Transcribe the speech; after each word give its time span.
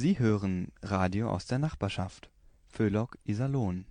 Sie 0.00 0.20
hören 0.20 0.70
Radio 0.80 1.28
aus 1.28 1.46
der 1.46 1.58
Nachbarschaft. 1.58 2.30
(Völock-Iserlohn 2.68 3.84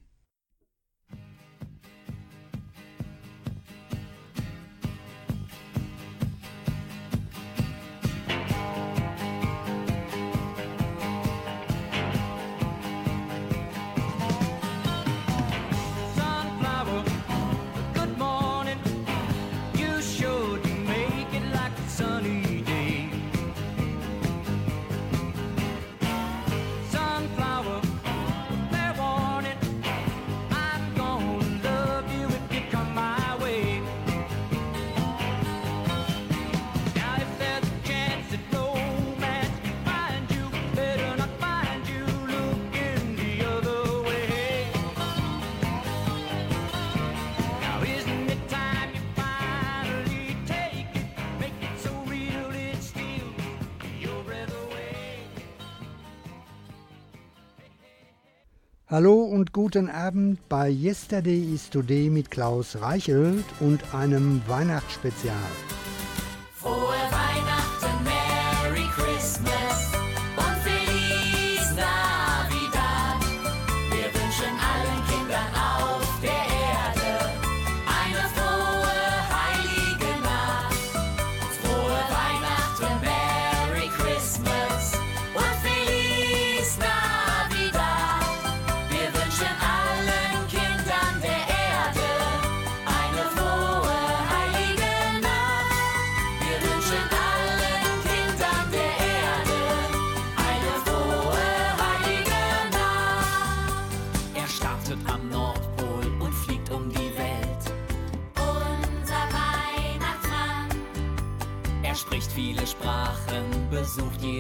Hallo 58.98 59.22
und 59.22 59.54
guten 59.54 59.92
Abend 59.92 60.40
bei 60.50 60.72
Yesterday 60.72 61.54
is 61.54 61.70
Today 61.70 62.10
mit 62.10 62.32
Klaus 62.32 62.82
Reichelt 62.82 63.46
und 63.60 63.94
einem 63.94 64.42
Weihnachtsspezial. 64.48 65.36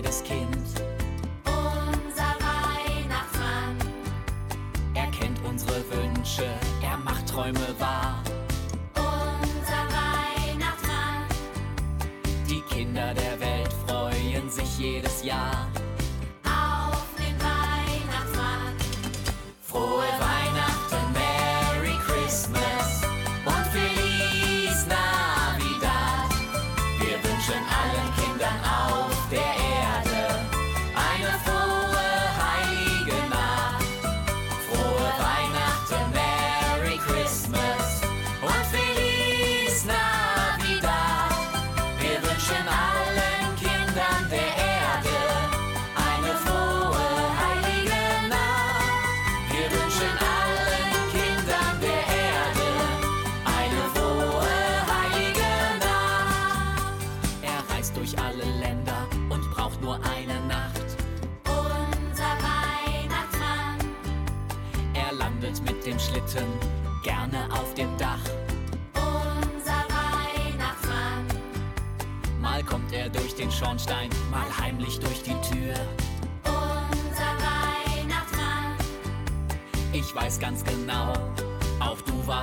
This 0.01 0.21
kid 0.21 0.46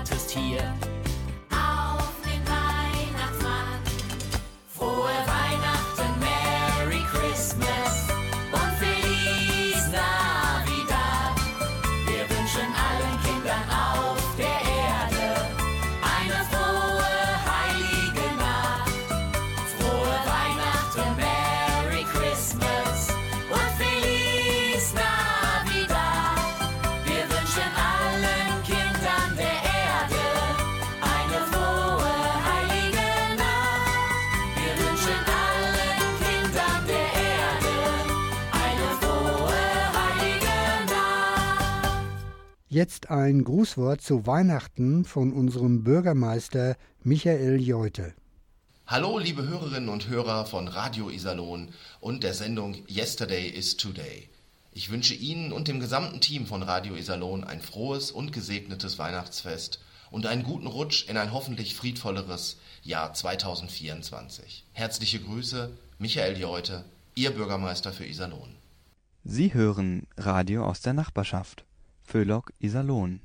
Just 0.04 0.32
hier. 0.32 0.93
ist 43.04 43.10
ein 43.10 43.44
Grußwort 43.44 44.00
zu 44.00 44.26
Weihnachten 44.26 45.04
von 45.04 45.34
unserem 45.34 45.84
Bürgermeister 45.84 46.74
Michael 47.02 47.60
Jeute. 47.60 48.14
Hallo, 48.86 49.18
liebe 49.18 49.46
Hörerinnen 49.46 49.90
und 49.90 50.08
Hörer 50.08 50.46
von 50.46 50.68
Radio 50.68 51.10
Iserlohn 51.10 51.68
und 52.00 52.22
der 52.22 52.32
Sendung 52.32 52.76
Yesterday 52.88 53.46
is 53.46 53.76
Today. 53.76 54.30
Ich 54.72 54.90
wünsche 54.90 55.12
Ihnen 55.12 55.52
und 55.52 55.68
dem 55.68 55.80
gesamten 55.80 56.22
Team 56.22 56.46
von 56.46 56.62
Radio 56.62 56.94
Iserlohn 56.94 57.44
ein 57.44 57.60
frohes 57.60 58.10
und 58.10 58.32
gesegnetes 58.32 58.98
Weihnachtsfest 58.98 59.80
und 60.10 60.24
einen 60.24 60.42
guten 60.42 60.66
Rutsch 60.66 61.06
in 61.06 61.18
ein 61.18 61.30
hoffentlich 61.30 61.74
friedvolleres 61.74 62.56
Jahr 62.84 63.12
2024. 63.12 64.64
Herzliche 64.72 65.20
Grüße, 65.20 65.76
Michael 65.98 66.38
Jeute, 66.38 66.86
Ihr 67.14 67.32
Bürgermeister 67.32 67.92
für 67.92 68.06
Iserlohn. 68.06 68.56
Sie 69.24 69.52
hören 69.52 70.06
Radio 70.16 70.64
aus 70.64 70.80
der 70.80 70.94
Nachbarschaft. 70.94 71.66
Föhlock 72.04 72.52
Iserlohn. 72.58 73.20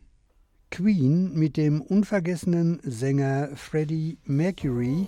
Queen 0.72 1.34
mit 1.34 1.58
dem 1.58 1.82
unvergessenen 1.82 2.80
Sänger 2.84 3.56
Freddie 3.56 4.18
Mercury 4.24 5.08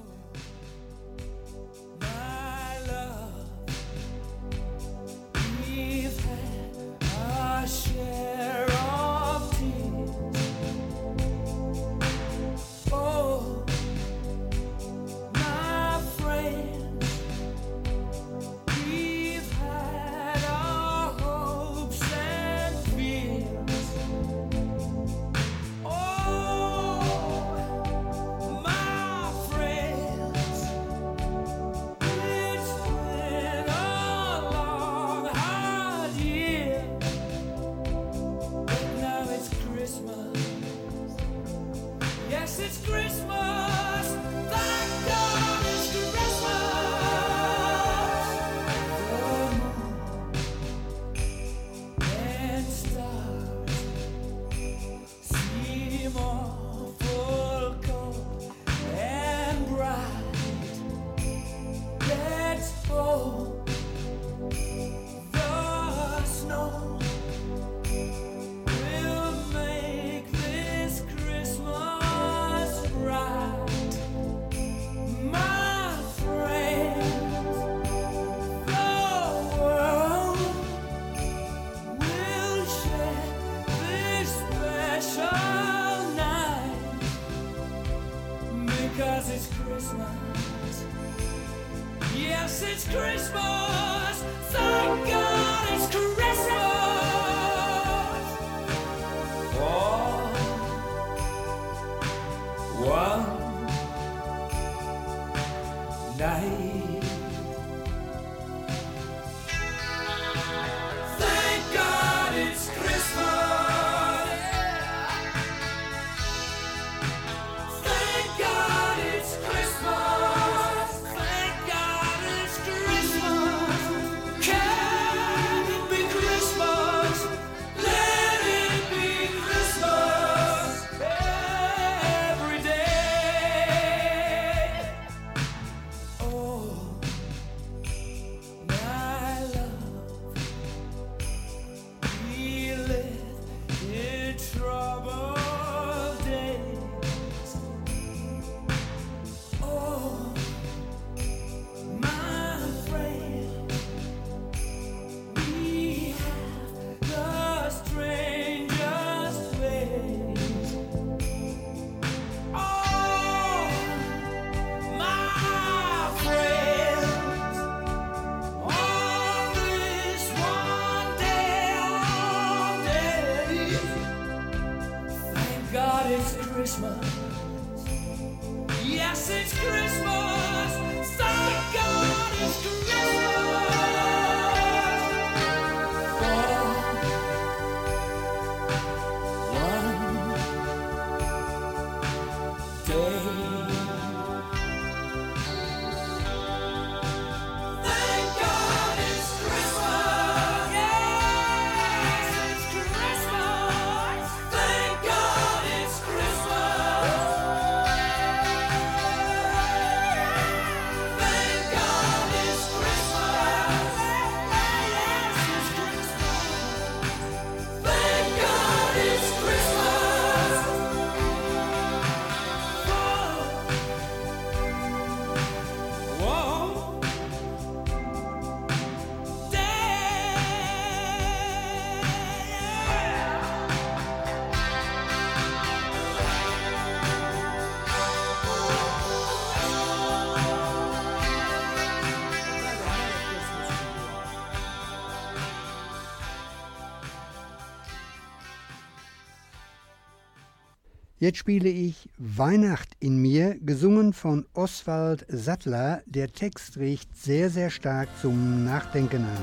Jetzt 251.22 251.38
spiele 251.38 251.70
ich 251.70 252.10
Weihnacht 252.18 252.90
in 253.00 253.18
mir, 253.18 253.56
gesungen 253.60 254.12
von 254.12 254.48
Oswald 254.56 255.24
Sattler. 255.30 256.02
Der 256.08 256.32
Text 256.34 256.78
riecht 256.78 257.16
sehr, 257.16 257.52
sehr 257.52 257.70
stark 257.70 258.10
zum 258.20 258.64
Nachdenken 258.66 259.26
an. 259.26 259.38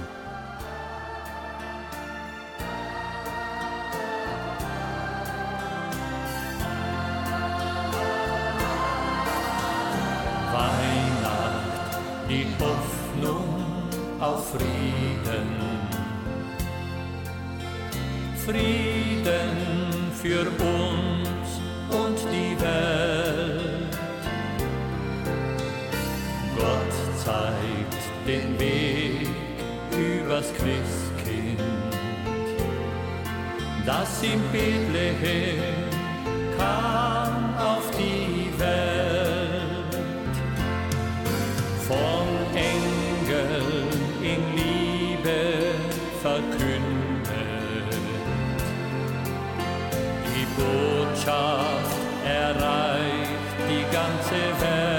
Weihnacht, 10.52 12.00
die 12.28 12.46
Hoffnung 12.58 13.44
auf 14.18 14.50
Frieden. 14.50 15.46
Frieden 18.44 20.10
für 20.20 20.40
uns 20.40 20.97
das 30.38 30.52
Christkind, 30.52 31.58
das 33.84 34.22
in 34.22 34.40
Bethlehem 34.52 35.74
kam 36.56 37.56
auf 37.56 37.90
die 37.98 38.56
Welt. 38.56 39.94
Von 41.88 42.28
Engeln 42.54 43.88
in 44.22 44.40
Liebe 44.54 45.74
verkündet, 46.22 47.96
die 50.24 50.46
Botschaft 50.56 51.96
erreicht 52.24 53.56
die 53.68 53.82
ganze 53.92 54.40
Welt. 54.62 54.97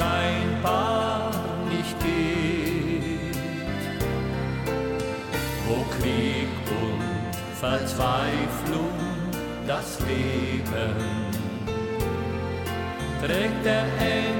scheinbar 0.00 1.30
nicht 1.68 1.96
geht. 2.00 3.36
Wo 5.66 5.84
Krieg 5.96 6.48
und 6.82 7.36
Verzweiflung 7.60 8.98
das 9.66 9.98
Leben 10.00 10.94
trägt 13.20 13.64
der 13.64 13.84
Engel. 14.00 14.39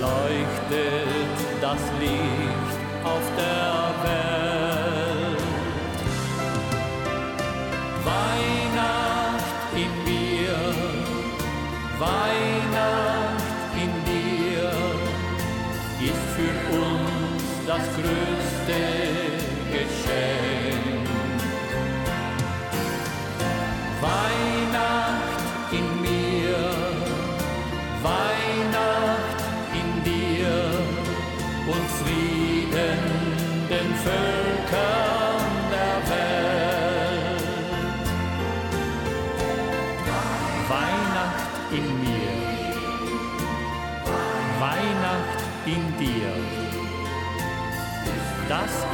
leuchtet 0.00 1.36
das 1.60 1.80
Licht 2.00 2.78
auf 3.04 3.24
der 3.36 3.76
Welt. 4.04 5.42
Weihnacht 8.04 9.70
in 9.74 9.92
mir, 10.04 10.58
Weihnacht 11.98 13.44
in 13.84 13.92
dir 14.10 14.70
ist 16.10 16.26
für 16.36 16.56
uns 16.76 17.42
das 17.66 17.84
größte 17.96 18.80
Geschenk. 19.72 21.08
Weihnacht 24.00 24.55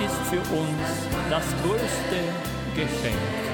ist 0.05 0.17
für 0.29 0.41
uns 0.41 1.09
das 1.31 1.45
größte 1.63 2.19
Geschenk. 2.75 3.52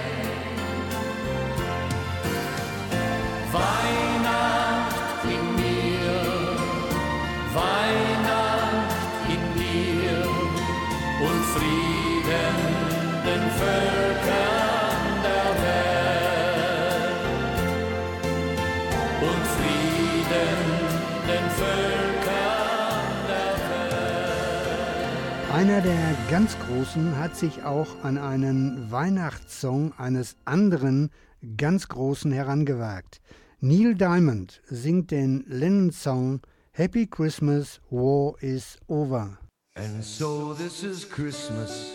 Einer 25.68 25.82
der 25.82 26.16
ganz 26.30 26.56
Großen 26.60 27.18
hat 27.18 27.36
sich 27.36 27.62
auch 27.62 28.02
an 28.02 28.16
einen 28.16 28.90
Weihnachtssong 28.90 29.92
eines 29.98 30.34
anderen 30.46 31.10
ganz 31.58 31.88
Großen 31.88 32.32
herangewagt. 32.32 33.20
Neil 33.60 33.94
Diamond 33.94 34.62
singt 34.64 35.10
den 35.10 35.44
Lennon-Song 35.46 36.40
Happy 36.72 37.06
Christmas, 37.06 37.82
War 37.90 38.42
is 38.42 38.78
Over. 38.86 39.36
And 39.74 40.02
so 40.02 40.54
this 40.54 40.82
is 40.82 41.06
Christmas. 41.06 41.90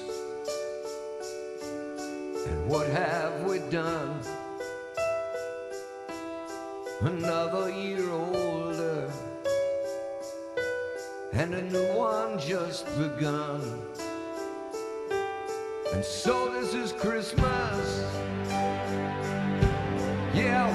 And 2.46 2.72
what 2.72 2.86
have 2.94 3.44
we 3.44 3.58
done? 3.72 4.20
Another 7.02 7.70
year 7.72 8.04
older. 8.14 9.33
and 11.34 11.56
a 11.56 11.62
new 11.64 11.94
one 11.94 12.38
just 12.40 12.86
begun. 12.98 13.62
And 15.92 16.06
so 16.06 16.52
this 16.52 16.74
is 16.76 16.92
Christmas. 16.92 18.06
Yeah, 20.34 20.72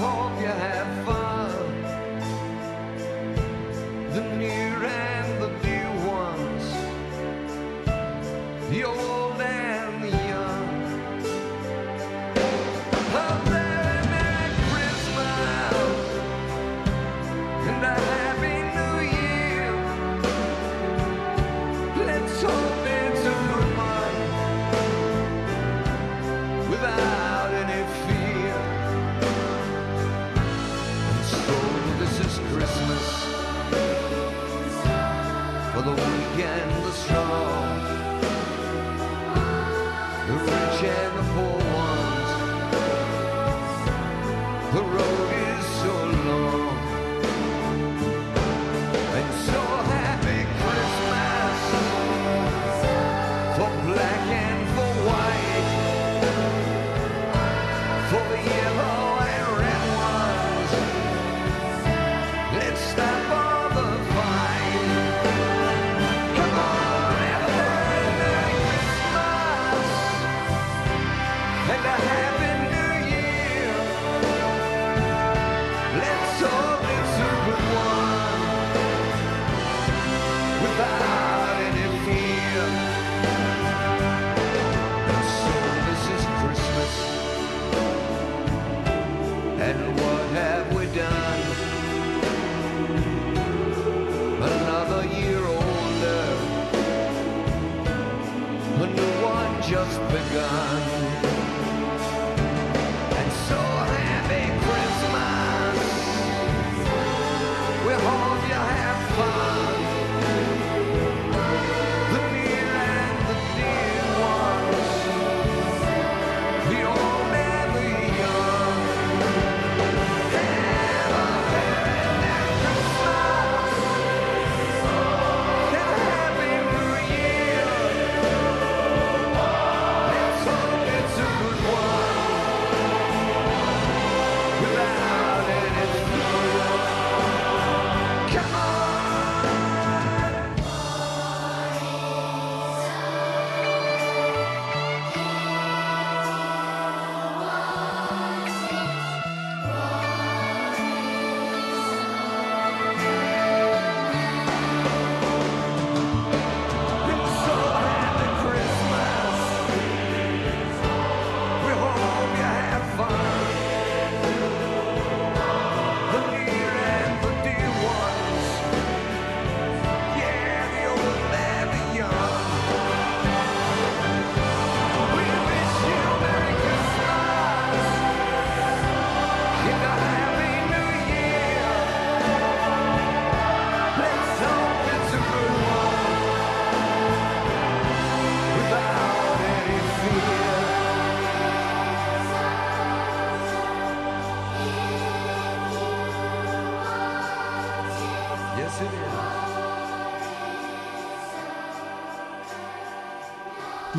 gone. 100.38 101.47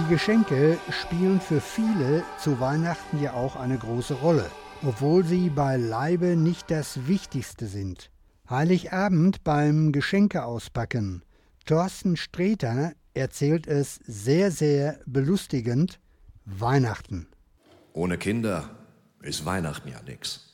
Geschenke 0.07 0.77
spielen 0.91 1.41
für 1.41 1.59
viele 1.59 2.23
zu 2.37 2.59
Weihnachten 2.59 3.21
ja 3.21 3.33
auch 3.33 3.55
eine 3.55 3.77
große 3.77 4.13
Rolle, 4.13 4.49
obwohl 4.83 5.25
sie 5.25 5.49
beileibe 5.49 6.35
nicht 6.35 6.69
das 6.69 7.07
Wichtigste 7.07 7.67
sind. 7.67 8.11
Heiligabend 8.49 9.43
beim 9.43 9.91
Geschenke 9.91 10.45
auspacken. 10.45 11.23
Thorsten 11.65 12.17
Streter 12.17 12.93
erzählt 13.13 13.67
es 13.67 13.99
sehr, 14.05 14.51
sehr 14.51 14.99
belustigend. 15.05 15.99
Weihnachten. 16.45 17.27
Ohne 17.93 18.17
Kinder 18.17 18.69
ist 19.21 19.45
Weihnachten 19.45 19.89
ja 19.89 20.01
nix. 20.03 20.49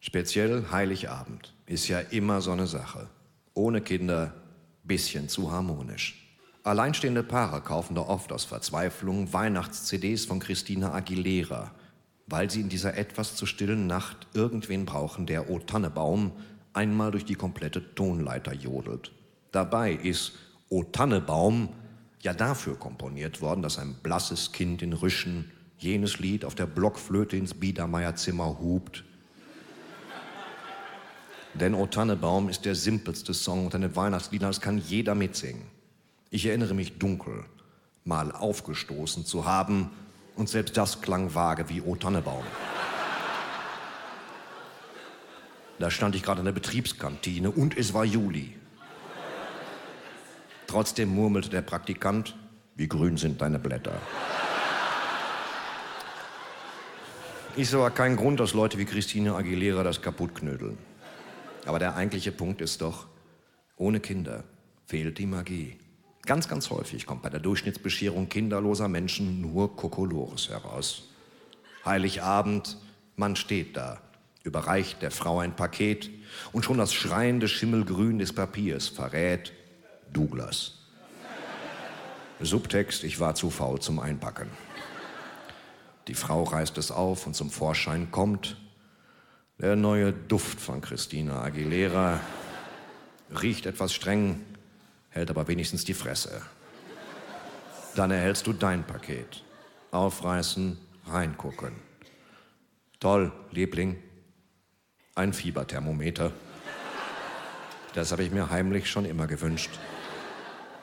Speziell 0.00 0.66
Heiligabend 0.70 1.54
ist 1.66 1.88
ja 1.88 2.00
immer 2.00 2.40
so 2.40 2.52
eine 2.52 2.66
Sache. 2.66 3.08
Ohne 3.54 3.80
Kinder 3.80 4.34
bisschen 4.82 5.28
zu 5.28 5.52
harmonisch. 5.52 6.29
Alleinstehende 6.62 7.22
Paare 7.22 7.62
kaufen 7.62 7.94
da 7.94 8.02
oft 8.02 8.32
aus 8.32 8.44
Verzweiflung 8.44 9.32
Weihnachts-CDs 9.32 10.26
von 10.26 10.40
Christina 10.40 10.92
Aguilera, 10.92 11.70
weil 12.26 12.50
sie 12.50 12.60
in 12.60 12.68
dieser 12.68 12.98
etwas 12.98 13.34
zu 13.34 13.46
stillen 13.46 13.86
Nacht 13.86 14.26
irgendwen 14.34 14.84
brauchen, 14.84 15.24
der 15.24 15.48
O 15.48 15.58
Tannebaum 15.58 16.32
einmal 16.74 17.12
durch 17.12 17.24
die 17.24 17.34
komplette 17.34 17.94
Tonleiter 17.94 18.52
jodelt. 18.52 19.10
Dabei 19.52 19.92
ist 19.92 20.32
O 20.68 20.82
Tannebaum 20.82 21.70
ja 22.20 22.34
dafür 22.34 22.76
komponiert 22.76 23.40
worden, 23.40 23.62
dass 23.62 23.78
ein 23.78 23.94
blasses 24.02 24.52
Kind 24.52 24.82
in 24.82 24.92
Rüschen 24.92 25.50
jenes 25.78 26.18
Lied 26.18 26.44
auf 26.44 26.54
der 26.54 26.66
Blockflöte 26.66 27.38
ins 27.38 27.54
Biedermeierzimmer 27.54 28.58
hupt. 28.60 29.04
Denn 31.54 31.74
O 31.74 31.86
Tannebaum 31.86 32.50
ist 32.50 32.66
der 32.66 32.74
simpelste 32.74 33.32
Song 33.32 33.64
unter 33.64 33.78
den 33.78 33.96
Weihnachtsliedern, 33.96 34.50
das 34.50 34.60
kann 34.60 34.76
jeder 34.76 35.14
mitsingen. 35.14 35.79
Ich 36.30 36.46
erinnere 36.46 36.74
mich 36.74 36.98
dunkel, 36.98 37.44
mal 38.04 38.30
aufgestoßen 38.30 39.26
zu 39.26 39.44
haben, 39.44 39.90
und 40.36 40.48
selbst 40.48 40.76
das 40.76 41.02
klang 41.02 41.34
vage 41.34 41.68
wie 41.68 41.82
O 41.82 41.96
Tannebaum. 41.96 42.44
Da 45.80 45.90
stand 45.90 46.14
ich 46.14 46.22
gerade 46.22 46.38
in 46.38 46.44
der 46.44 46.52
Betriebskantine 46.52 47.50
und 47.50 47.76
es 47.76 47.92
war 47.94 48.04
Juli. 48.04 48.56
Trotzdem 50.66 51.08
murmelte 51.14 51.50
der 51.50 51.62
Praktikant, 51.62 52.36
wie 52.76 52.86
grün 52.86 53.16
sind 53.16 53.40
deine 53.42 53.58
Blätter. 53.58 54.00
Ist 57.56 57.74
aber 57.74 57.90
kein 57.90 58.16
Grund, 58.16 58.38
dass 58.38 58.54
Leute 58.54 58.78
wie 58.78 58.84
Christine 58.84 59.34
Aguilera 59.34 59.82
das 59.82 60.00
kaputt 60.00 60.36
knödeln. 60.36 60.78
Aber 61.66 61.80
der 61.80 61.96
eigentliche 61.96 62.30
Punkt 62.30 62.60
ist 62.60 62.80
doch, 62.80 63.08
ohne 63.76 63.98
Kinder 63.98 64.44
fehlt 64.86 65.18
die 65.18 65.26
Magie. 65.26 65.79
Ganz, 66.30 66.46
ganz 66.46 66.70
häufig 66.70 67.06
kommt 67.06 67.22
bei 67.22 67.28
der 67.28 67.40
Durchschnittsbescherung 67.40 68.28
kinderloser 68.28 68.86
Menschen 68.86 69.40
nur 69.40 69.74
Kokolores 69.74 70.48
heraus. 70.48 71.08
Heiligabend, 71.84 72.76
man 73.16 73.34
steht 73.34 73.76
da, 73.76 74.00
überreicht 74.44 75.02
der 75.02 75.10
Frau 75.10 75.40
ein 75.40 75.56
Paket 75.56 76.08
und 76.52 76.64
schon 76.64 76.78
das 76.78 76.94
schreiende 76.94 77.48
Schimmelgrün 77.48 78.20
des 78.20 78.32
Papiers 78.32 78.86
verrät 78.86 79.52
Douglas. 80.12 80.74
Subtext, 82.38 83.02
ich 83.02 83.18
war 83.18 83.34
zu 83.34 83.50
faul 83.50 83.80
zum 83.80 83.98
Einpacken. 83.98 84.50
Die 86.06 86.14
Frau 86.14 86.44
reißt 86.44 86.78
es 86.78 86.92
auf 86.92 87.26
und 87.26 87.34
zum 87.34 87.50
Vorschein 87.50 88.12
kommt 88.12 88.56
der 89.58 89.74
neue 89.74 90.12
Duft 90.12 90.60
von 90.60 90.80
Christina 90.80 91.42
Aguilera. 91.42 92.20
Riecht 93.42 93.66
etwas 93.66 93.92
streng, 93.92 94.42
hält 95.10 95.30
aber 95.30 95.46
wenigstens 95.48 95.84
die 95.84 95.94
Fresse. 95.94 96.42
Dann 97.94 98.10
erhältst 98.10 98.46
du 98.46 98.52
dein 98.52 98.84
Paket. 98.84 99.44
Aufreißen, 99.90 100.78
reingucken. 101.06 101.72
Toll, 103.00 103.32
Liebling. 103.50 103.96
Ein 105.14 105.32
Fieberthermometer. 105.32 106.32
Das 107.94 108.12
habe 108.12 108.22
ich 108.22 108.30
mir 108.30 108.50
heimlich 108.50 108.88
schon 108.88 109.04
immer 109.04 109.26
gewünscht. 109.26 109.70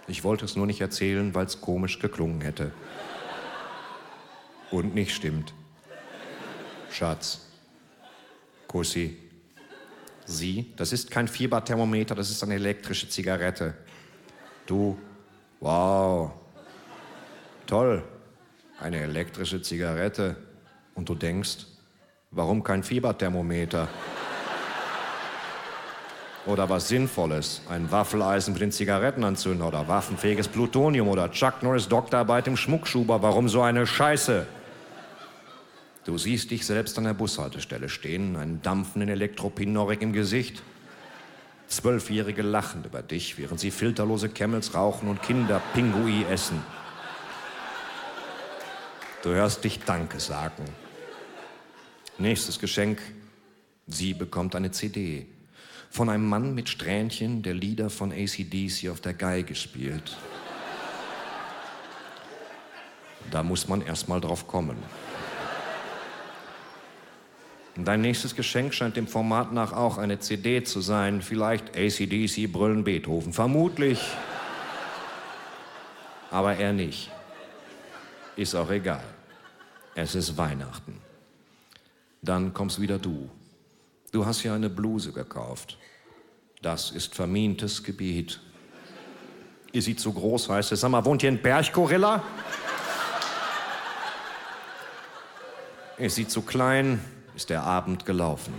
Ich 0.08 0.24
wollte 0.24 0.46
es 0.46 0.56
nur 0.56 0.66
nicht 0.66 0.82
erzählen, 0.82 1.34
weil 1.34 1.46
es 1.46 1.62
komisch 1.62 2.00
geklungen 2.00 2.42
hätte. 2.42 2.72
Und 4.72 4.94
nicht 4.94 5.16
stimmt. 5.16 5.54
Schatz. 6.92 7.48
Kussi. 8.68 9.18
Sie, 10.26 10.74
das 10.76 10.92
ist 10.92 11.10
kein 11.10 11.30
Fieberthermometer, 11.30 12.13
das 12.13 12.30
ist 12.30 12.44
eine 12.44 12.56
elektrische 12.56 13.08
Zigarette. 13.08 13.76
Du, 14.68 14.98
wow. 15.62 16.30
Toll. 17.66 18.04
Eine 18.80 19.00
elektrische 19.00 19.62
Zigarette. 19.62 20.36
Und 20.94 21.08
du 21.08 21.16
denkst, 21.16 21.66
warum 22.32 22.64
kein 22.64 22.84
Fieberthermometer? 22.84 23.88
Oder 26.46 26.70
was 26.70 26.88
Sinnvolles, 26.88 27.62
ein 27.70 27.92
Waffeleisen 27.92 28.54
für 28.54 28.60
den 28.60 28.72
Zigarettenanzünder 28.72 29.68
oder 29.68 29.88
waffenfähiges 29.88 30.48
Plutonium 30.48 31.08
oder 31.08 31.32
Chuck 31.32 31.62
Norris 31.62 31.88
Doktorarbeit 31.88 32.48
im 32.48 32.58
Schmuckschuber. 32.58 33.22
Warum 33.22 33.50
so 33.50 33.62
eine 33.62 33.88
Scheiße? 33.88 34.48
Du 36.06 36.18
siehst 36.18 36.52
dich 36.52 36.66
selbst 36.66 36.98
an 36.98 37.04
der 37.04 37.14
Bushaltestelle 37.14 37.90
stehen, 37.90 38.38
einen 38.38 38.62
dampfenden 38.62 39.10
Elektropinorik 39.10 40.02
im 40.02 40.14
Gesicht. 40.14 40.62
Zwölfjährige 41.68 42.42
lachen 42.42 42.86
über 42.86 43.02
dich, 43.02 43.38
während 43.38 43.60
sie 43.60 43.72
filterlose 43.72 44.30
Camels 44.30 44.74
rauchen 44.74 45.10
und 45.10 45.22
Kinder 45.22 45.62
Pingui 45.74 46.26
essen. 46.30 46.62
Du 49.24 49.30
hörst 49.30 49.64
dich 49.64 49.80
Danke 49.80 50.20
sagen. 50.20 50.64
Nächstes 52.18 52.60
Geschenk. 52.60 53.02
Sie 53.88 54.14
bekommt 54.14 54.56
eine 54.56 54.72
CD 54.72 55.28
von 55.90 56.10
einem 56.10 56.28
Mann 56.28 56.54
mit 56.54 56.70
Strähnchen, 56.70 57.42
der 57.44 57.54
Lieder 57.54 57.90
von 57.90 58.12
ACDC 58.12 58.90
auf 58.90 59.02
der 59.02 59.14
Geige 59.14 59.56
spielt. 59.56 60.18
Da 63.32 63.44
muss 63.44 63.68
man 63.68 63.82
erst 63.82 64.08
mal 64.08 64.22
drauf 64.22 64.48
kommen. 64.48 64.78
Dein 67.86 68.02
nächstes 68.02 68.36
Geschenk 68.36 68.74
scheint 68.74 68.96
dem 68.96 69.08
Format 69.08 69.54
nach 69.54 69.72
auch 69.72 69.98
eine 70.00 70.20
CD 70.20 70.63
zu 70.63 70.82
sein. 70.82 71.22
Vielleicht 71.22 71.78
ACDC 71.78 72.52
brüllen 72.52 72.84
Beethoven. 72.84 73.34
Vermutlich. 73.34 74.02
Aber 76.32 76.56
er 76.56 76.74
nicht. 76.74 77.12
Ist 78.36 78.56
auch 78.56 78.72
egal. 78.72 79.04
Es 79.96 80.16
ist 80.16 80.38
Weihnachten. 80.38 81.00
Dann 82.22 82.54
kommst 82.54 82.82
wieder 82.82 82.98
du. 82.98 83.30
Du 84.12 84.26
hast 84.26 84.44
ja 84.44 84.56
eine 84.56 84.70
Bluse 84.70 85.12
gekauft. 85.12 85.78
Das 86.62 86.92
ist 86.92 87.13
vermintes 87.13 87.84
Gebiet. 87.84 88.40
Ihr 89.72 89.82
sieht 89.82 90.00
so 90.00 90.12
groß, 90.12 90.50
heißt 90.50 90.72
es. 90.72 90.82
Sag 90.82 90.90
mal, 90.90 91.06
wohnt 91.06 91.22
hier 91.22 91.32
ein 91.32 91.42
Berggorilla? 91.42 92.24
Es 95.98 96.16
sieht 96.16 96.32
so 96.32 96.42
klein, 96.42 97.00
ist 97.38 97.52
der 97.52 97.62
Abend 97.62 98.04
gelaufen. 98.08 98.52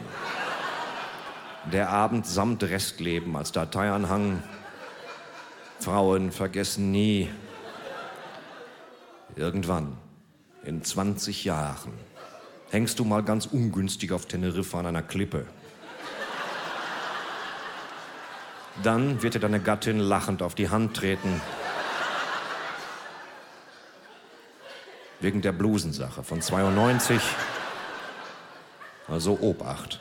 Der 1.72 1.90
Abend 1.90 2.28
samt 2.28 2.62
Restleben 2.62 3.36
als 3.36 3.50
Dateianhang. 3.50 4.40
Frauen 5.80 6.30
vergessen 6.30 6.92
nie. 6.92 7.28
Irgendwann, 9.34 9.98
in 10.62 10.84
20 10.84 11.44
Jahren, 11.44 11.92
hängst 12.70 13.00
du 13.00 13.04
mal 13.04 13.24
ganz 13.24 13.46
ungünstig 13.46 14.12
auf 14.12 14.26
Teneriffa 14.26 14.78
an 14.78 14.86
einer 14.86 15.02
Klippe. 15.02 15.44
Dann 18.84 19.24
wird 19.24 19.34
dir 19.34 19.40
deine 19.40 19.58
Gattin 19.58 19.98
lachend 19.98 20.40
auf 20.40 20.54
die 20.54 20.70
Hand 20.70 20.96
treten. 20.96 21.40
Wegen 25.18 25.42
der 25.42 25.50
Blusensache 25.50 26.22
von 26.22 26.40
92. 26.40 27.20
Also 29.08 29.38
Obacht. 29.40 30.00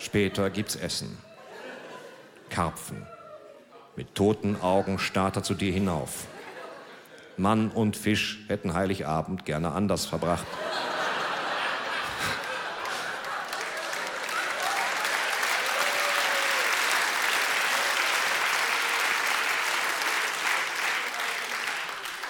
Später 0.00 0.50
gibt's 0.50 0.74
Essen. 0.74 1.16
Karpfen. 2.50 3.06
Mit 3.96 4.14
toten 4.14 4.60
Augen 4.60 4.98
starrt 4.98 5.36
er 5.36 5.42
zu 5.44 5.54
dir 5.54 5.72
hinauf. 5.72 6.26
Mann 7.36 7.70
und 7.70 7.96
Fisch 7.96 8.40
hätten 8.48 8.74
Heiligabend 8.74 9.44
gerne 9.44 9.72
anders 9.72 10.06
verbracht. 10.06 10.46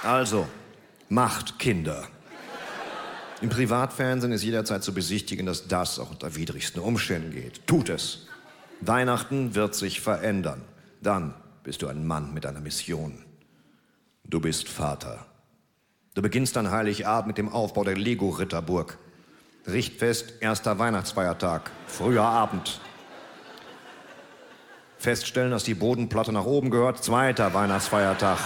Also, 0.03 0.47
macht 1.09 1.59
Kinder. 1.59 2.09
Im 3.45 3.51
Privatfernsehen 3.51 4.33
ist 4.33 4.43
jederzeit 4.43 4.83
zu 4.83 4.95
besichtigen, 4.95 5.45
dass 5.45 5.69
das 5.69 5.99
auch 5.99 6.11
unter 6.11 6.35
widrigsten 6.35 6.81
Umständen 6.81 7.31
geht. 7.31 7.67
Tut 7.67 7.91
es. 7.91 8.27
Weihnachten 8.81 9.55
wird 9.55 9.75
sich 9.75 10.01
verändern. 10.01 10.63
Dann 11.03 11.35
bist 11.63 11.83
du 11.83 11.89
ein 11.89 12.07
Mann 12.07 12.33
mit 12.33 12.47
einer 12.47 12.63
Mission. 12.63 13.19
Du 14.25 14.41
bist 14.41 14.71
Vater. 14.71 15.27
Du 16.15 16.23
beginnst 16.23 16.57
an 16.57 16.71
Heiligabend 16.71 17.27
mit 17.27 17.37
dem 17.37 17.51
Aufbau 17.51 17.85
der 17.85 17.99
Lego-Ritterburg. 17.99 18.97
Richtfest, 19.67 20.41
erster 20.41 20.79
Weihnachtsfeiertag, 20.79 21.71
früher 21.87 22.25
Abend. 22.25 22.81
Feststellen, 24.97 25.51
dass 25.51 25.65
die 25.65 25.75
Bodenplatte 25.75 26.33
nach 26.33 26.47
oben 26.47 26.71
gehört, 26.71 27.05
zweiter 27.05 27.53
Weihnachtsfeiertag, 27.53 28.39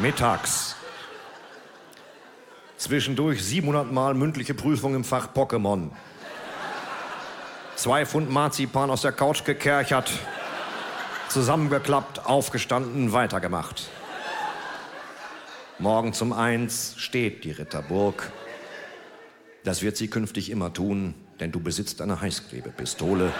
mittags. 0.00 0.76
Zwischendurch 2.80 3.44
700 3.44 3.92
Mal 3.92 4.14
mündliche 4.14 4.54
Prüfung 4.54 4.94
im 4.94 5.04
Fach 5.04 5.34
Pokémon. 5.34 5.90
Zwei 7.76 8.06
Pfund 8.06 8.30
Marzipan 8.30 8.88
aus 8.88 9.02
der 9.02 9.12
Couch 9.12 9.44
gekerchert, 9.44 10.10
zusammengeklappt, 11.28 12.24
aufgestanden, 12.24 13.12
weitergemacht. 13.12 13.90
Morgen 15.78 16.14
zum 16.14 16.32
Eins 16.32 16.94
steht 16.96 17.44
die 17.44 17.50
Ritterburg. 17.50 18.32
Das 19.62 19.82
wird 19.82 19.98
sie 19.98 20.08
künftig 20.08 20.48
immer 20.48 20.72
tun, 20.72 21.14
denn 21.38 21.52
du 21.52 21.60
besitzt 21.60 22.00
eine 22.00 22.22
Heißklebepistole. 22.22 23.30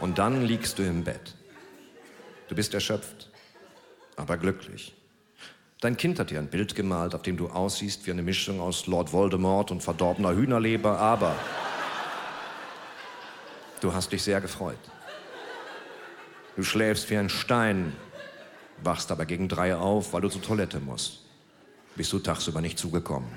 Und 0.00 0.16
dann 0.16 0.40
liegst 0.40 0.78
du 0.78 0.82
im 0.82 1.04
Bett. 1.04 1.34
Du 2.48 2.54
bist 2.54 2.72
erschöpft, 2.72 3.30
aber 4.16 4.38
glücklich. 4.38 4.94
Dein 5.82 5.96
Kind 5.96 6.20
hat 6.20 6.30
dir 6.30 6.38
ein 6.38 6.46
Bild 6.46 6.76
gemalt, 6.76 7.12
auf 7.12 7.22
dem 7.22 7.36
du 7.36 7.48
aussiehst 7.48 8.06
wie 8.06 8.12
eine 8.12 8.22
Mischung 8.22 8.60
aus 8.60 8.86
Lord 8.86 9.12
Voldemort 9.12 9.72
und 9.72 9.82
verdorbener 9.82 10.32
Hühnerleber, 10.32 10.96
aber 10.96 11.34
du 13.80 13.92
hast 13.92 14.12
dich 14.12 14.22
sehr 14.22 14.40
gefreut. 14.40 14.78
Du 16.54 16.62
schläfst 16.62 17.10
wie 17.10 17.16
ein 17.16 17.28
Stein, 17.28 17.92
wachst 18.84 19.10
aber 19.10 19.26
gegen 19.26 19.48
drei 19.48 19.74
auf, 19.74 20.12
weil 20.12 20.20
du 20.20 20.28
zur 20.28 20.40
Toilette 20.40 20.78
musst. 20.78 21.24
Bist 21.96 22.12
du 22.12 22.20
tagsüber 22.20 22.60
nicht 22.60 22.78
zugekommen. 22.78 23.28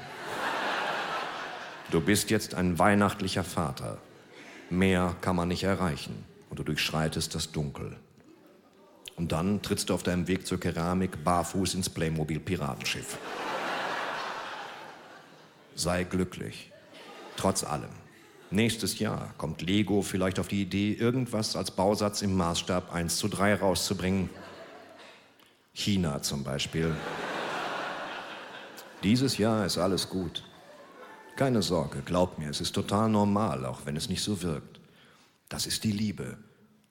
Du 1.89 1.99
bist 1.99 2.29
jetzt 2.29 2.53
ein 2.53 2.77
weihnachtlicher 2.77 3.43
Vater. 3.43 3.97
Mehr 4.69 5.15
kann 5.21 5.36
man 5.36 5.47
nicht 5.47 5.63
erreichen 5.63 6.23
und 6.51 6.60
du 6.60 6.63
durchschreitest 6.63 7.34
das 7.34 7.51
Dunkel. 7.51 7.97
Und 9.15 9.32
dann 9.32 9.62
trittst 9.62 9.89
du 9.89 9.93
auf 9.93 10.04
deinem 10.04 10.28
Weg 10.28 10.45
zur 10.45 10.60
Keramik 10.60 11.23
barfuß 11.23 11.75
ins 11.75 11.89
Playmobil-Piratenschiff. 11.89 13.17
Sei 15.75 16.04
glücklich, 16.04 16.71
trotz 17.38 17.63
allem. 17.63 17.91
Nächstes 18.51 18.99
Jahr 18.99 19.34
kommt 19.38 19.62
Lego 19.62 20.01
vielleicht 20.01 20.39
auf 20.39 20.47
die 20.47 20.62
Idee, 20.62 20.93
irgendwas 20.93 21.56
als 21.56 21.71
Bausatz 21.71 22.21
im 22.21 22.36
Maßstab 22.36 22.93
1 22.93 23.17
zu 23.17 23.28
3 23.28 23.56
rauszubringen. 23.56 24.30
China 25.73 26.21
zum 26.21 26.43
Beispiel. 26.43 26.95
Dieses 29.04 29.38
Jahr 29.38 29.65
ist 29.65 29.78
alles 29.78 30.10
gut. 30.10 30.43
Keine 31.36 31.62
Sorge, 31.62 32.01
glaub 32.06 32.38
mir, 32.38 32.49
es 32.49 32.62
ist 32.62 32.73
total 32.73 33.10
normal, 33.10 33.65
auch 33.65 33.86
wenn 33.86 33.97
es 33.97 34.08
nicht 34.08 34.23
so 34.23 34.41
wirkt. 34.41 34.80
Das 35.49 35.65
ist 35.65 35.84
die 35.84 35.91
Liebe. 35.91 36.38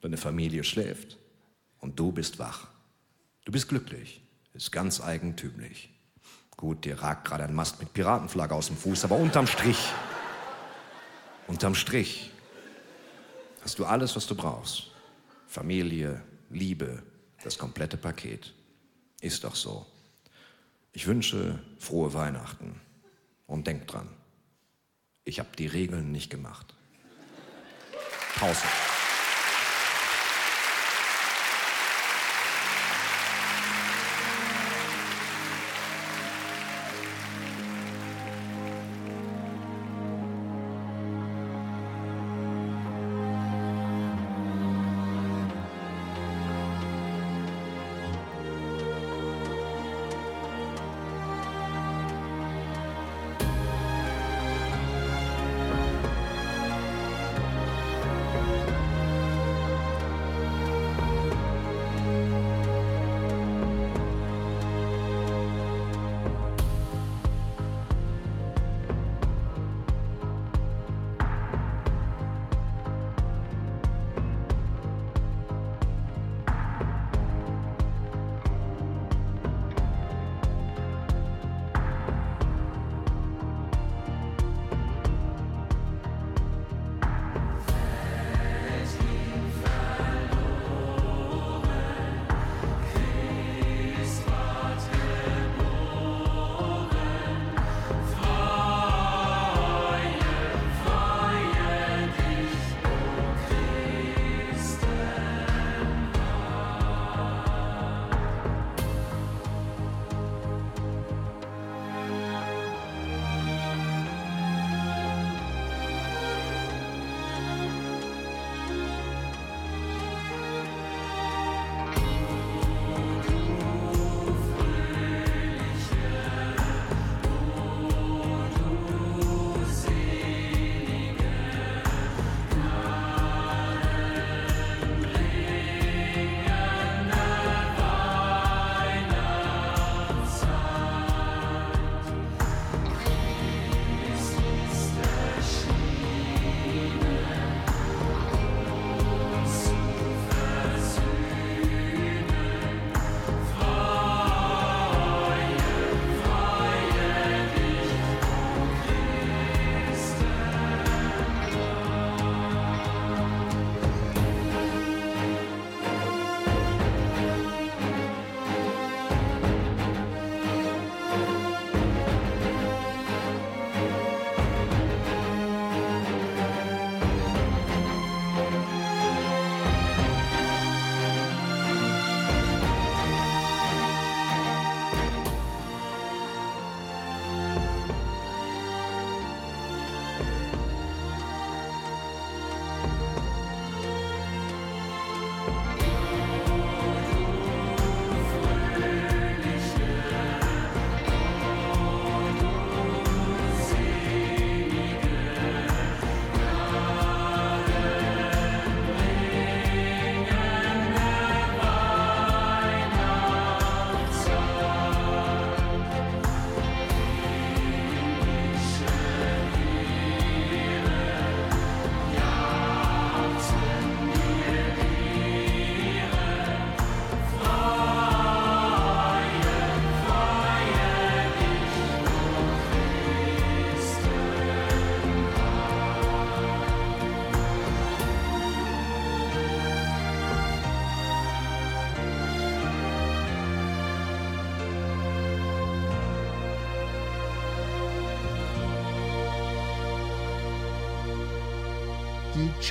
Deine 0.03 0.19
Familie 0.19 0.65
schläft 0.65 1.19
und 1.85 2.01
du 2.01 2.12
bist 2.12 2.38
wach. 2.38 2.66
Du 3.44 3.53
bist 3.53 3.68
glücklich, 3.68 4.23
ist 4.55 4.73
ganz 4.73 5.03
eigentümlich. 5.03 5.90
Gut, 6.57 6.87
dir 6.87 7.03
ragt 7.03 7.27
gerade 7.27 7.44
ein 7.44 7.55
Mast 7.55 7.79
mit 7.79 7.92
Piratenflagge 7.92 8.55
aus 8.55 8.68
dem 8.68 8.77
Fuß, 8.79 9.05
aber 9.05 9.16
unterm 9.16 9.47
Strich, 9.47 9.92
unterm 11.47 11.75
Strich 11.75 12.31
hast 13.61 13.79
du 13.79 13.85
alles, 13.85 14.16
was 14.16 14.27
du 14.27 14.35
brauchst. 14.35 14.92
Familie, 15.47 16.23
Liebe, 16.49 17.03
das 17.42 17.59
komplette 17.59 17.99
Paket. 17.99 18.55
Ist 19.20 19.44
doch 19.44 19.55
so. 19.55 19.85
Ich 20.94 21.07
wünsche 21.07 21.61
frohe 21.79 22.14
Weihnachten 22.14 22.81
und 23.47 23.66
denk 23.66 23.87
dran, 23.88 24.09
ich 25.27 25.38
habe 25.38 25.51
die 25.59 25.66
Regeln 25.66 26.12
nicht 26.12 26.31
gemacht. 26.31 26.75
Pause. 28.37 28.64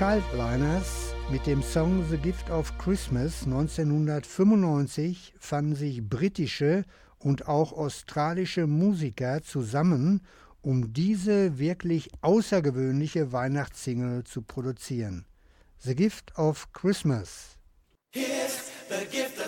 Childliners 0.04 1.16
mit 1.32 1.48
dem 1.48 1.64
Song 1.64 2.04
The 2.10 2.18
Gift 2.18 2.50
of 2.50 2.78
Christmas 2.78 3.44
1995 3.46 5.34
fanden 5.40 5.76
sich 5.76 6.04
britische 6.04 6.84
und 7.20 7.48
auch 7.48 7.72
australische 7.72 8.68
Musiker 8.68 9.42
zusammen, 9.44 10.20
um 10.62 10.92
diese 10.92 11.58
wirklich 11.58 12.10
außergewöhnliche 12.20 13.32
Weihnachtssingle 13.32 14.26
zu 14.26 14.42
produzieren. 14.42 15.26
The 15.78 15.96
Gift 15.96 16.38
of 16.38 16.74
Christmas. 16.74 17.58
Here's 18.12 18.72
the 18.90 19.06
gift 19.06 19.40
of 19.40 19.43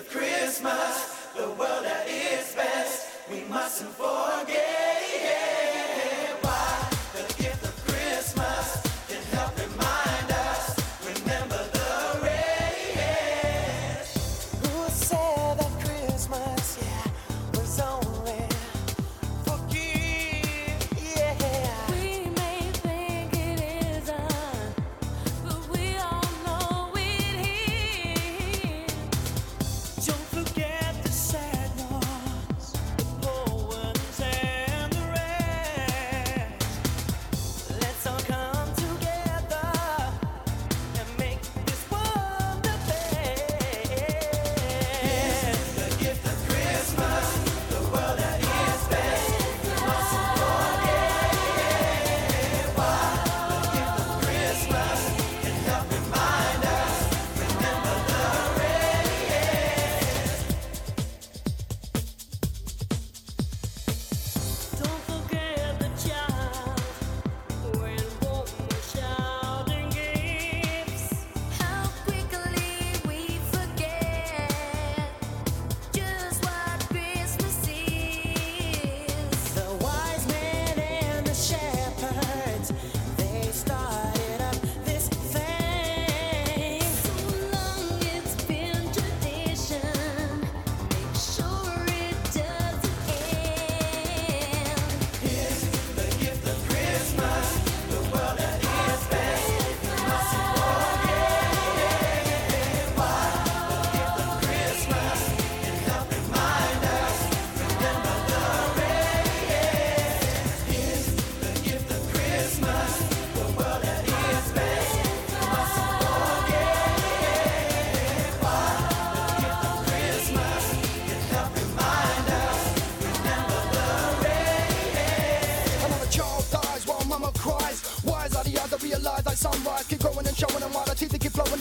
sunrise, 129.36 129.84
keep 129.86 130.00
going 130.00 130.26
and 130.26 130.36
showing 130.36 130.60
them 130.60 130.72
while 130.72 130.84
the 130.86 130.94
teeth 130.94 131.16
keep 131.20 131.32
flowing. 131.32 131.55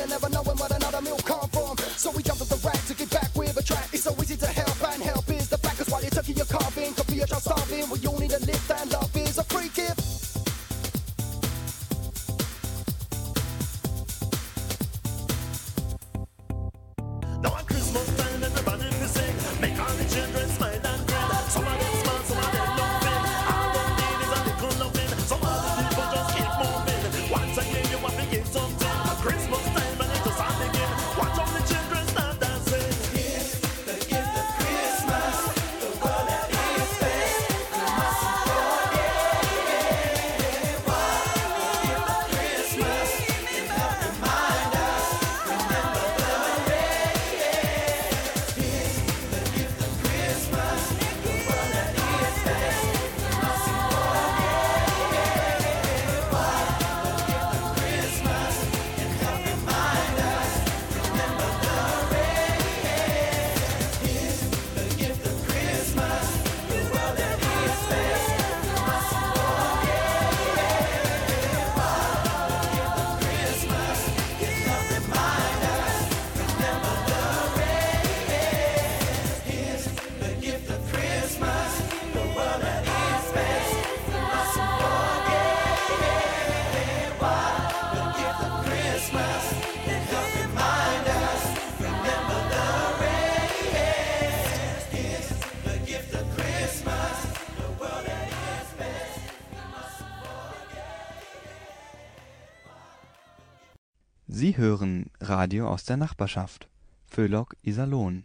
Hören 104.57 105.07
Radio 105.19 105.67
aus 105.67 105.83
der 105.83 105.97
Nachbarschaft. 105.97 106.69
Föhlock 107.07 107.55
Iserlohn. 107.61 108.23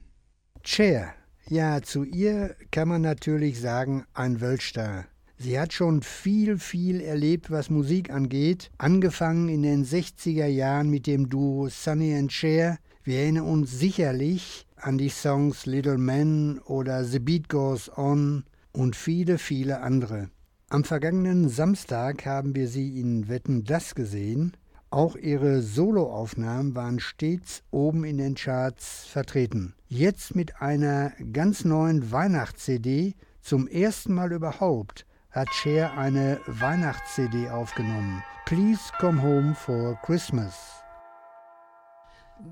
Chair. 0.63 1.13
Ja, 1.49 1.83
zu 1.83 2.05
ihr 2.05 2.55
kann 2.71 2.87
man 2.87 3.03
natürlich 3.03 3.61
sagen, 3.61 4.05
ein 4.15 4.41
Wölster. 4.41 5.07
Sie 5.39 5.59
hat 5.59 5.73
schon 5.73 6.03
viel, 6.03 6.59
viel 6.59 7.01
erlebt, 7.01 7.51
was 7.51 7.69
Musik 7.69 8.11
angeht. 8.11 8.71
Angefangen 8.79 9.49
in 9.49 9.63
den 9.63 9.85
60er 9.85 10.47
Jahren 10.47 10.89
mit 10.89 11.09
dem 11.09 11.29
Duo 11.29 11.69
Sunny 11.69 12.15
and 12.15 12.31
Chair. 12.31 12.79
Wir 13.03 13.21
erinnern 13.21 13.47
uns 13.47 13.77
sicherlich 13.77 14.67
an 14.77 14.99
die 14.99 15.09
Songs 15.09 15.67
Little 15.67 15.99
Man 15.99 16.61
oder 16.61 17.05
The 17.05 17.19
Beat 17.19 17.49
Goes 17.49 17.91
On 17.99 18.45
und 18.71 18.95
viele, 18.95 19.39
viele 19.39 19.81
andere. 19.81 20.31
Am 20.69 20.85
vergangenen 20.85 21.49
Samstag 21.49 22.25
haben 22.25 22.55
wir 22.55 22.69
sie 22.69 23.01
in 23.01 23.29
Wetten 23.29 23.65
das 23.65 23.97
gesehen 23.97 24.57
auch 24.93 25.15
ihre 25.15 25.63
Soloaufnahmen 25.63 26.75
waren 26.75 26.99
stets 26.99 27.63
oben 27.71 28.03
in 28.03 28.19
den 28.19 28.35
Charts 28.35 29.07
vertreten. 29.07 29.75
Jetzt 29.87 30.35
mit 30.35 30.61
einer 30.61 31.13
ganz 31.33 31.65
neuen 31.65 32.11
Weihnachts-CD, 32.11 33.15
zum 33.41 33.69
ersten 33.69 34.15
Mal 34.15 34.33
überhaupt, 34.33 35.07
hat 35.31 35.49
Cher 35.55 35.97
eine 35.97 36.41
Weihnachts-CD 36.47 37.49
aufgenommen. 37.51 38.25
Please 38.47 38.81
come 38.99 39.23
home 39.23 39.55
for 39.55 39.97
Christmas. 40.03 40.55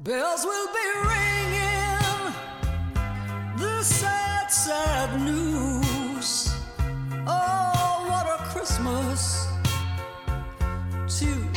Bells 0.05 0.45
will 0.45 0.69
be 0.73 1.09
ringing. 1.09 2.35
The 3.57 3.83
sad, 3.83 4.49
sad 4.49 5.21
news. 5.23 6.53
Oh, 7.27 8.07
what 8.07 8.27
a 8.29 8.45
Christmas 8.53 9.49
to 11.19 11.48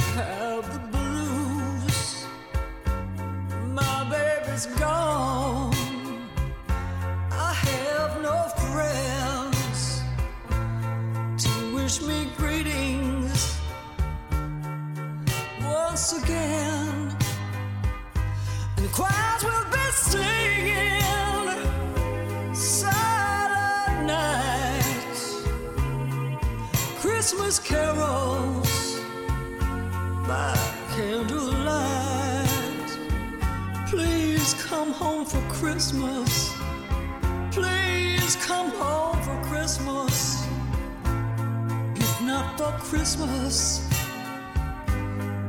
baby's 4.65 4.79
gone. 4.79 5.73
I 7.31 7.53
have 7.53 8.21
no 8.21 8.47
friends 8.71 10.01
to 11.43 11.75
wish 11.75 12.01
me 12.01 12.27
greetings 12.37 13.59
once 15.61 16.23
again. 16.23 17.15
And 18.77 18.85
the 18.85 18.91
choirs 18.93 19.43
will 19.43 19.65
be 19.71 19.91
singing 19.91 20.95
silent 22.53 24.07
night, 24.07 25.17
Christmas 26.99 27.59
carols 27.59 28.70
home 35.01 35.25
for 35.25 35.41
Christmas. 35.49 36.53
Please 37.51 38.35
come 38.47 38.69
home 38.83 39.19
for 39.25 39.37
Christmas. 39.49 40.45
If 41.95 42.21
not 42.21 42.57
for 42.57 42.71
Christmas, 42.89 43.87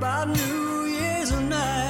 by 0.00 0.24
New 0.24 0.86
Year's 0.86 1.32
night 1.32 1.81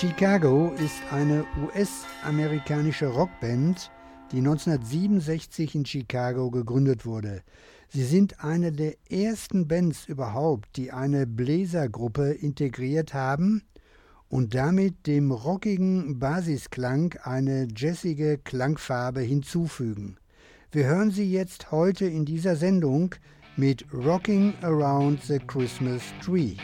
Chicago 0.00 0.72
ist 0.74 1.02
eine 1.10 1.44
US-amerikanische 1.60 3.08
Rockband, 3.08 3.90
die 4.30 4.36
1967 4.36 5.74
in 5.74 5.84
Chicago 5.84 6.52
gegründet 6.52 7.04
wurde. 7.04 7.42
Sie 7.88 8.04
sind 8.04 8.44
eine 8.44 8.70
der 8.70 8.94
ersten 9.10 9.66
Bands 9.66 10.06
überhaupt, 10.06 10.76
die 10.76 10.92
eine 10.92 11.26
Bläsergruppe 11.26 12.30
integriert 12.30 13.12
haben 13.12 13.64
und 14.28 14.54
damit 14.54 15.08
dem 15.08 15.32
rockigen 15.32 16.20
Basisklang 16.20 17.16
eine 17.24 17.66
jazzige 17.76 18.38
Klangfarbe 18.38 19.22
hinzufügen. 19.22 20.16
Wir 20.70 20.86
hören 20.86 21.10
sie 21.10 21.28
jetzt 21.28 21.72
heute 21.72 22.04
in 22.04 22.24
dieser 22.24 22.54
Sendung 22.54 23.16
mit 23.56 23.84
Rocking 23.92 24.54
Around 24.62 25.24
the 25.24 25.40
Christmas 25.40 26.02
Tree. 26.24 26.54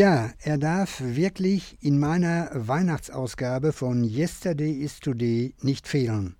Ja, 0.00 0.30
er 0.38 0.56
darf 0.56 1.02
wirklich 1.02 1.76
in 1.82 1.98
meiner 1.98 2.48
Weihnachtsausgabe 2.54 3.70
von 3.70 4.02
Yesterday 4.02 4.72
is 4.72 4.98
Today 4.98 5.54
nicht 5.60 5.86
fehlen. 5.86 6.36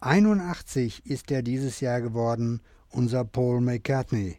81 0.00 1.04
ist 1.04 1.30
er 1.30 1.42
dieses 1.42 1.80
Jahr 1.80 2.00
geworden, 2.00 2.62
unser 2.88 3.26
Paul 3.26 3.60
McCartney. 3.60 4.38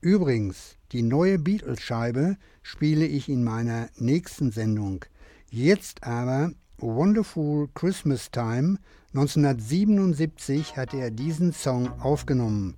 Übrigens, 0.00 0.78
die 0.90 1.02
neue 1.02 1.38
Beatles-Scheibe 1.38 2.38
spiele 2.62 3.06
ich 3.06 3.28
in 3.28 3.44
meiner 3.44 3.88
nächsten 3.96 4.50
Sendung. 4.50 5.04
Jetzt 5.48 6.02
aber 6.02 6.50
Wonderful 6.78 7.68
Christmas 7.72 8.32
Time. 8.32 8.78
1977 9.14 10.76
hat 10.76 10.92
er 10.92 11.12
diesen 11.12 11.52
Song 11.52 11.88
aufgenommen. 12.00 12.74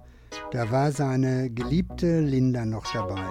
Da 0.51 0.71
war 0.71 0.93
seine 0.93 1.49
geliebte 1.49 2.21
Linda 2.21 2.67
noch 2.67 2.93
dabei. 2.93 3.31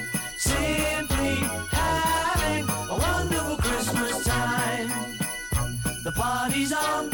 Party's 6.51 6.73
on, 6.73 7.09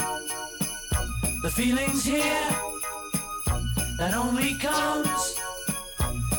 the 1.44 1.52
feeling's 1.52 2.04
here. 2.04 2.50
That 4.00 4.16
only 4.16 4.56
comes 4.56 5.36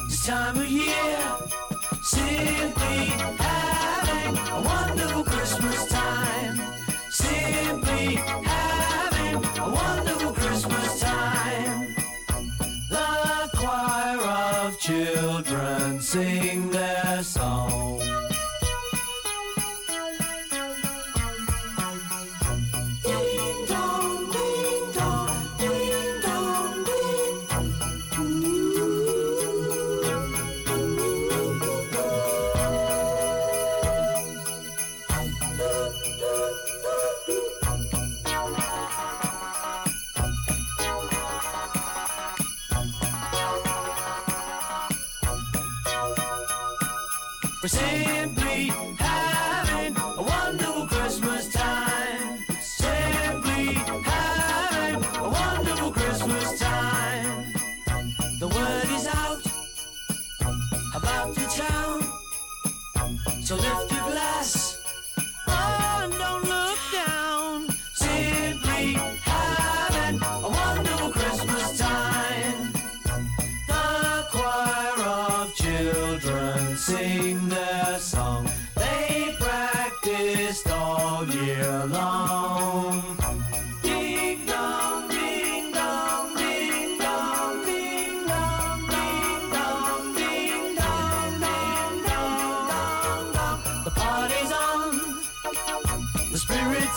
this 0.08 0.26
time 0.26 0.56
of 0.56 0.68
year. 0.68 1.18
Simply 2.02 2.98
having 3.38 4.36
a 4.36 4.62
wonderful 4.62 5.24
Christmas 5.24 5.86
time. 5.86 6.60
Simply 7.10 8.16
having 8.16 9.44
a 9.44 9.70
wonderful 9.70 10.32
Christmas 10.32 11.00
time. 11.00 11.94
The 12.90 13.48
choir 13.54 14.18
of 14.66 14.78
children 14.80 16.00
sing 16.00 16.70
their 16.70 17.22
song. 17.22 18.07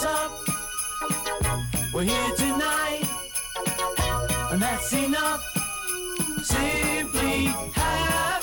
Spirit's 0.01 0.05
up. 0.05 0.31
We're 1.93 2.03
here 2.03 2.35
tonight, 2.35 3.03
and 4.51 4.61
that's 4.61 4.93
enough. 4.93 5.43
Simply 6.43 7.45
having 7.73 8.40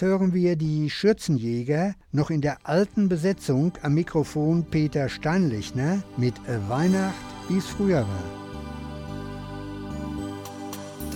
Hören 0.00 0.32
wir 0.32 0.56
die 0.56 0.88
Schürzenjäger 0.88 1.94
noch 2.10 2.30
in 2.30 2.40
der 2.40 2.56
alten 2.62 3.10
Besetzung 3.10 3.74
am 3.82 3.92
Mikrofon 3.92 4.64
Peter 4.64 5.10
Steinlechner 5.10 6.02
mit 6.16 6.36
Weihnacht, 6.68 7.14
wie 7.50 7.58
es 7.58 7.66
früher 7.66 8.00
war. 8.00 8.24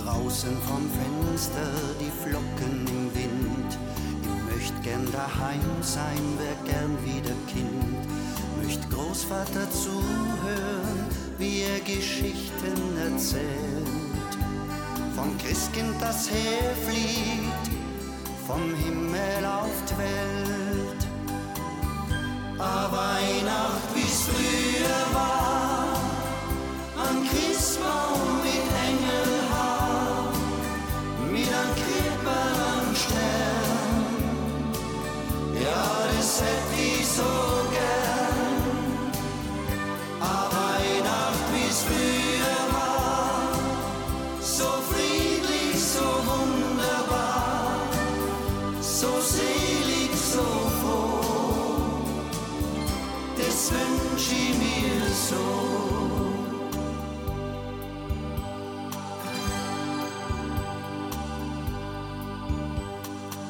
Draußen 0.04 0.54
vom 0.68 0.82
Fenster 0.90 1.70
die 1.98 2.12
Flocken 2.28 2.86
im 2.86 3.14
Wind. 3.14 3.78
Ich 4.22 4.54
möcht 4.54 4.82
gern 4.82 5.10
daheim 5.12 5.62
sein, 5.80 6.20
wär 6.36 6.70
gern 6.70 6.98
wieder 7.06 7.34
Kind. 7.46 8.62
Möcht 8.62 8.90
Großvater 8.90 9.66
zuhören, 9.70 11.06
wie 11.38 11.62
er 11.62 11.80
Geschichten 11.80 12.98
erzählt. 13.10 14.32
Vom 15.16 15.38
Christkind, 15.38 15.94
das 16.00 16.28
herfliegt, 16.28 17.73
vom 18.54 18.74
Himmel 18.76 19.44
auf 19.44 19.76
die 19.88 19.98
Welt. 19.98 21.02
A 22.58 22.88
Weihnacht, 22.96 23.88
wie's 23.94 24.28
früher 24.28 25.04
war, 25.12 25.98
an 27.06 27.16
Christbaum 27.30 28.22
mit 28.46 28.66
Engelhaar, 28.88 30.32
mit 31.32 31.48
einem 31.58 31.74
Krippel 31.82 32.48
am 32.74 32.88
Stern. 33.02 34.14
Ja, 35.64 35.84
das 36.16 36.40
hätt 36.40 36.70
ich 36.78 37.06
so 37.08 37.32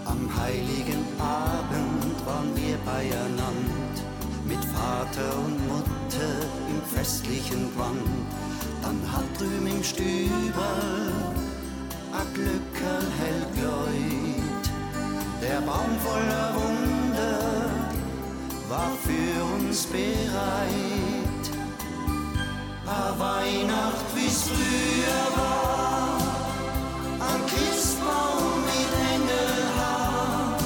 Am 0.05 0.31
heiligen 0.41 1.05
Abend 1.19 2.27
waren 2.27 2.55
wir 2.55 2.77
beieinander, 2.85 4.03
mit 4.47 4.65
Vater 4.65 5.39
und 5.45 5.67
Mutter 5.67 6.33
im 6.69 6.83
festlichen 6.95 7.73
Gewand. 7.73 8.03
Dann 8.83 9.01
hat 9.11 9.25
a 12.13 12.25
Glückerl 12.33 13.07
hell. 13.19 13.45
Der 15.43 15.61
Baum 15.61 15.99
voller 16.03 16.55
Wunder 16.55 17.71
war 18.69 18.93
für 19.03 19.45
uns 19.57 19.85
bereit. 19.87 21.14
A 22.97 23.13
Weihnacht 23.19 24.07
wie's 24.15 24.45
früher 24.45 25.25
war, 25.37 26.17
ein 27.29 27.41
Christbaum 27.47 28.63
mit 28.71 28.91
Engelhaar, 29.15 30.57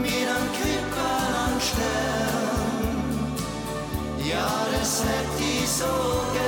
mit 0.00 0.26
einem 0.32 0.50
Krippern 0.56 1.32
an 1.46 1.56
Stern. 1.60 3.34
Ja, 4.24 4.48
das 4.78 5.02
hätt 5.02 5.34
ich 5.40 5.68
so 5.68 5.94
gern. 6.34 6.43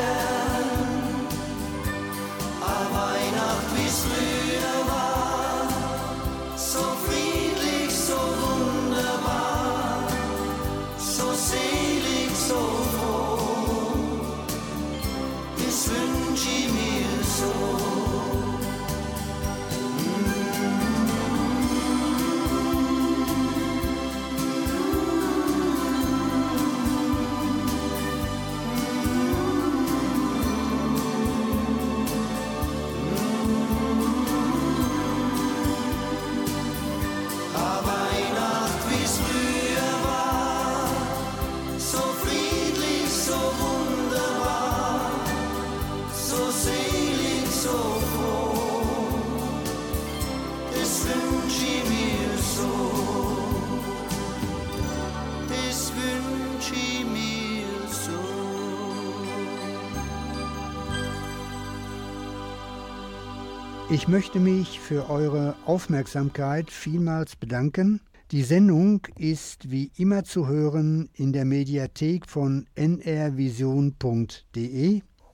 Ich 63.97 64.09
möchte 64.09 64.41
mich 64.41 64.79
für 64.79 65.09
eure 65.09 65.57
Aufmerksamkeit 65.65 66.71
vielmals 66.71 67.35
bedanken. 67.35 68.03
Die 68.31 68.43
Sendung 68.43 69.01
ist 69.17 69.71
wie 69.71 69.91
immer 69.97 70.23
zu 70.23 70.49
hören 70.49 71.09
in 71.15 71.33
der 71.33 71.47
Mediathek 71.47 72.29
von 72.29 72.67
nrvision.de. 72.75 73.81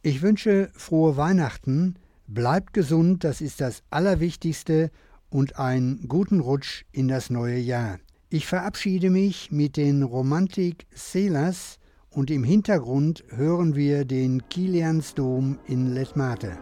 Ich 0.02 0.22
wünsche 0.22 0.70
frohe 0.74 1.16
Weihnachten, 1.16 1.96
bleibt 2.28 2.72
gesund, 2.72 3.24
das 3.24 3.40
ist 3.40 3.60
das 3.60 3.82
Allerwichtigste, 3.90 4.92
und 5.28 5.58
einen 5.58 6.06
guten 6.06 6.38
Rutsch 6.38 6.84
in 6.92 7.08
das 7.08 7.30
neue 7.30 7.58
Jahr. 7.58 7.98
Ich 8.28 8.46
verabschiede 8.46 9.10
mich 9.10 9.50
mit 9.50 9.76
den 9.76 10.04
Romantik 10.04 10.86
Sailors 10.94 11.80
und 12.10 12.30
im 12.30 12.44
Hintergrund 12.44 13.24
hören 13.30 13.74
wir 13.74 14.04
den 14.04 14.48
Kiliansdom 14.48 15.58
in 15.66 15.92
Letmate. 15.92 16.56